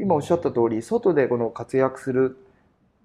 [0.00, 2.38] 今おっしゃった通り外でこの活躍する、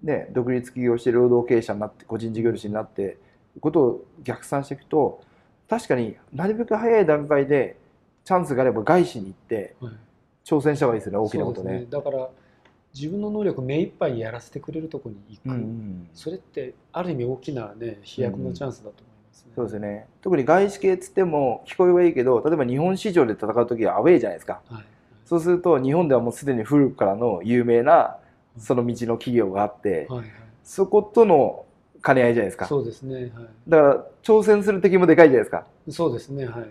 [0.02, 3.18] ね、独立起業して労働経営者になって個人事業主になって
[3.60, 5.22] ことを逆算していくと
[5.68, 7.76] 確かになるべく早い段階で
[8.24, 9.92] チャンスがあれば外資に行ってはい。
[10.44, 11.80] 挑戦した方がいいですよね大きなことね。
[11.80, 11.86] ね。
[11.90, 12.28] だから
[12.94, 19.52] 自分の能力目いっぱいやらせてくれるところに行く、うんうんそれってある意味大きなね飛躍のチャンスだと思いますね。
[19.56, 20.06] そうですよね。
[20.22, 24.62] 特に外資系っつっても聞こえはいいけど例えば日本市場で戦う時はアウェーじゃないですか。
[24.68, 24.84] はい
[25.26, 28.16] そうすると日本ではもうすでに古くからの有名な
[28.58, 30.30] その道の企業があってはいはい
[30.64, 31.64] そことの
[32.04, 33.14] 兼ね合いじゃないですかそうですね。
[33.14, 33.30] はい。
[33.68, 36.46] だから挑戦する敵もでかいじゃないですかそうですね。
[36.46, 36.70] はい。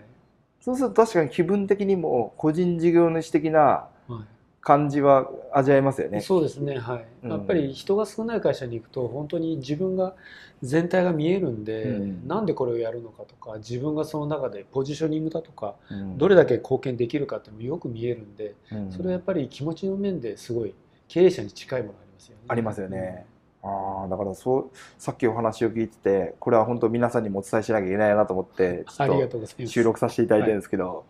[0.60, 3.60] そうすると確かに気分的にも個人事業主的な
[4.08, 4.24] は
[4.66, 6.20] 感じは味わえますよい、ね。
[6.20, 6.76] そうですね。
[6.76, 7.06] はい。
[7.22, 10.16] うんやっぱり人が少ない会社に行くと本当に自分が
[10.60, 20.74] 全体が見えるんで、うんなんでこれをやるのかとか自分がその中でポジショニングだとかうんどれだけ貢献できるかっていうのもよく見えるんでうんそれはやっぱり気持ちの面ですごい
[21.06, 22.42] 経営者に近いものありますよね。
[22.48, 23.26] ありますよね。
[23.62, 29.66] ああだからそうさっきお話を聞いててこれは本当皆さんにもお伝えしなきゃいけないなと思ってちありょっがとうございます。
[29.66, 31.04] と収録させていただいてるんですけど、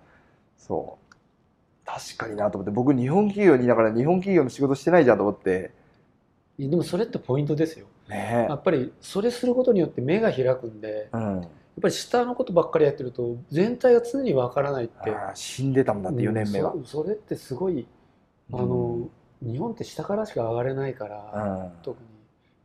[0.59, 1.06] そう
[1.87, 5.73] 確かになと思って僕日本企業にいながら日本企業の仕事してないじゃんと思って。
[6.59, 7.87] でもそれってポイントですよ。
[8.09, 11.48] ねやっぱりそれすることによって目が開くんでやうん、っ
[11.83, 15.12] ぱり下のことばっかりやってると全体が常にわからないって。
[15.34, 16.73] 死んでたもんだって4年目は。
[16.73, 17.87] うんそそれってすごい
[18.53, 19.09] あの、
[19.42, 21.83] 日本って下からしか上がれないから、うん。
[21.83, 22.07] 特に。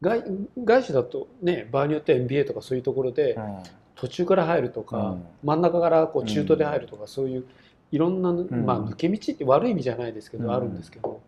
[0.01, 0.23] 外
[0.63, 3.63] 外資だとね場合によっては MBA とかそういうところで、うん。
[3.95, 5.25] 途中から入るとか、うん。
[5.43, 7.45] 真ん中からこう中途で入るとか、そういう
[7.91, 10.53] いろんな、まあ、抜け道って悪い意味じゃないですけど、うん。
[10.53, 11.21] あるんですけど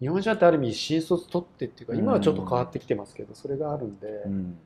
[0.00, 4.58] 日本社ってある意味新卒取ってっていうか今はちょっと変わってきてますけど、それがあるんで、うん。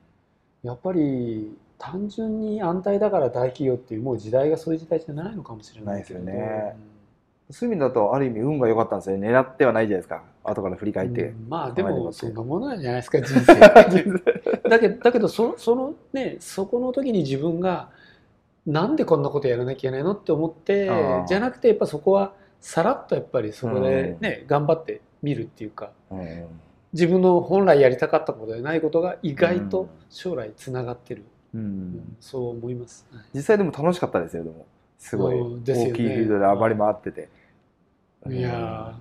[0.62, 6.76] やっぱり単純に安泰だから大企業っていうもう時代がそういう時代じゃないのかもしれないですよね。
[7.50, 9.28] そういう意味だとある意味運が良かったんですよね。
[9.28, 10.22] 狙ってはないじゃないですか。
[10.44, 11.48] 後から振り返って、うん。
[11.48, 13.54] まあでもそんなものなんじゃないですか人生
[14.68, 17.90] だけどだけどそそのねそこの時に自分が
[18.66, 20.90] なんでこんなことやらなきゃいけないのって思って
[21.26, 26.46] じゃなくてやっぱそこはさらっとやっぱりそこでね、頑張ってみるっていうかうん。
[26.92, 31.24] 自分の本来やりたかったことでないことが意外と将来つながってる、
[31.54, 31.60] うん。
[31.60, 33.24] うんそう思います、はい。
[33.34, 34.66] 実際でも楽しかったですよでも。
[34.98, 35.34] すごい。
[35.34, 37.28] 大きいフィールドで暴れ回ってて、
[38.28, 38.94] いや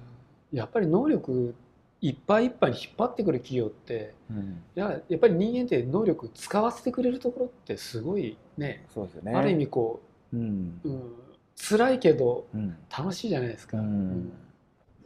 [0.54, 1.54] ーやっぱり能力
[2.02, 4.64] いっぱいいっぱいに引っ張ってくる企業ってうん。
[4.76, 9.34] いややっぱり人間って能力使わせてくれるところってすごいねそうですよね。
[9.34, 10.02] ある意味こ
[10.34, 10.80] うん。
[10.84, 11.14] う、うん、
[11.56, 12.76] 辛いけどうん。
[12.96, 13.78] 楽しいじゃないですか。
[13.78, 14.34] うん。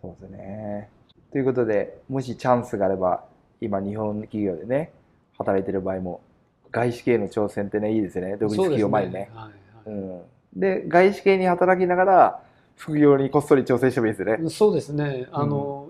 [0.02, 0.90] そうですね。
[1.32, 3.26] ということでもしチャンスがあれば
[3.60, 4.94] 今日本企業でね
[5.38, 6.22] 働いてる場合も
[6.72, 8.38] 外資系の挑戦ってねいいですよね。
[8.38, 9.20] 独立企業前にね。
[9.20, 9.54] ですはい
[9.88, 10.22] うん、
[10.56, 12.42] で外資系に働きながら
[12.76, 14.32] 副業にこっそり挑戦してもいいですよね。
[14.34, 15.28] はいそうですね。
[15.32, 15.85] あの、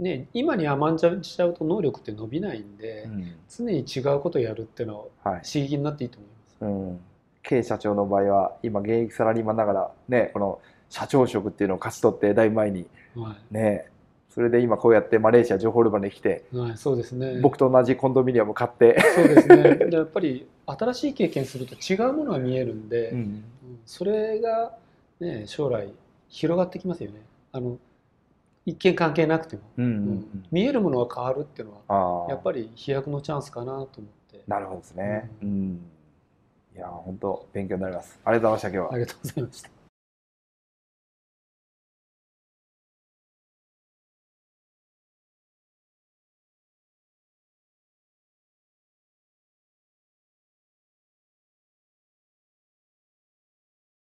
[0.00, 3.34] ね今に甘んじゃしちゃうと能力って伸びないんで、うん。
[3.48, 5.42] 常に違うことをやるっていうのははい。
[5.42, 6.90] 刺激になっていいと思います。
[6.90, 7.00] うん、
[7.42, 13.86] K 社長の場合は今現役サラリーマンながらねこの社長職っていうのを勝ち取ってだいぶ前にはね
[14.28, 17.40] それで今こうやってマレーシアジョホールバに来てい、はい、そうですね。
[17.40, 19.74] 僕と同じコンドミニアム買って、そうですね。
[19.90, 23.18] でやっぱり新しい経験すると違うものが見えるんで、うん。
[23.18, 23.44] うん
[23.86, 24.76] それが、
[25.20, 25.92] ね、将来
[26.28, 27.22] 広がってきますよね。
[27.52, 27.78] あの
[28.66, 30.46] 一見関係なくても、うんうんうん。
[30.50, 33.86] 見えるものが変わるっていうのはやっぱり飛躍のチャンスかなと思っ
[34.30, 34.42] て。
[34.46, 35.80] なるほどですね、ううん。
[36.76, 38.18] いや本当勉強になります。
[38.24, 38.94] ありがとうございました今日は。
[38.94, 39.79] ありがとうございました。